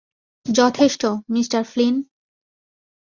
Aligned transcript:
যথেষ্ট, 0.45 1.01
mister 1.29 1.61
Flynn! 1.63 1.95